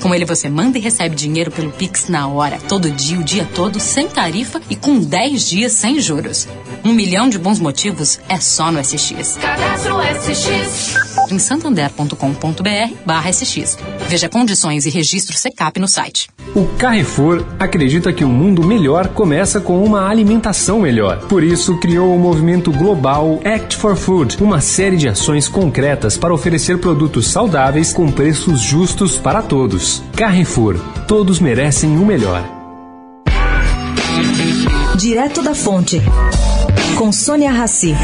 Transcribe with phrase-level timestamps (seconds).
[0.00, 3.46] Com ele você manda e recebe dinheiro pelo Pix na hora, todo dia, o dia
[3.54, 6.48] todo, sem tarifa e com 10 dias sem juros.
[6.84, 9.36] Um milhão de bons motivos é só no SX.
[9.36, 10.99] Cadastro SX.
[11.30, 13.78] Em santander.com.br barra SX.
[14.08, 16.28] Veja condições e registro SECAP no site.
[16.54, 21.18] O Carrefour acredita que um mundo melhor começa com uma alimentação melhor.
[21.28, 26.34] Por isso, criou o movimento global Act for Food, uma série de ações concretas para
[26.34, 30.02] oferecer produtos saudáveis com preços justos para todos.
[30.16, 30.76] Carrefour,
[31.06, 32.42] todos merecem o melhor.
[34.96, 36.02] Direto da Fonte,
[36.96, 37.94] com Sônia Rassi.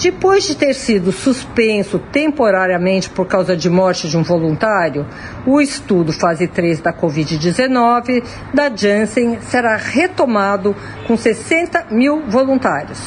[0.00, 5.04] Depois de ter sido suspenso temporariamente por causa de morte de um voluntário,
[5.44, 8.22] o estudo fase 3 da Covid-19
[8.54, 13.00] da Janssen será retomado com 60 mil voluntários.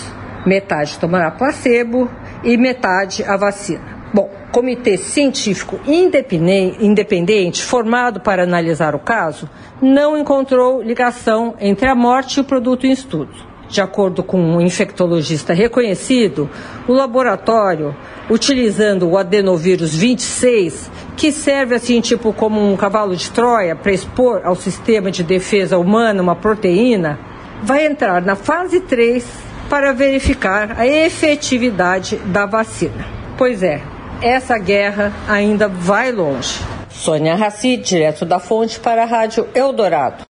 [0.45, 2.11] Metade tomará placebo
[2.43, 4.01] e metade a vacina.
[4.13, 9.49] Bom, comitê científico independente formado para analisar o caso
[9.81, 13.50] não encontrou ligação entre a morte e o produto em estudo.
[13.71, 16.49] De acordo com um infectologista reconhecido,
[16.89, 17.95] o laboratório,
[18.29, 24.41] utilizando o adenovírus 26, que serve assim tipo como um cavalo de Troia para expor
[24.43, 27.17] ao sistema de defesa humana uma proteína,
[27.63, 29.25] vai entrar na fase 3
[29.69, 33.05] para verificar a efetividade da vacina.
[33.37, 33.81] Pois é,
[34.21, 36.59] essa guerra ainda vai longe.
[36.89, 40.17] Sônia Raci, direto da fonte para a Rádio Eldorado.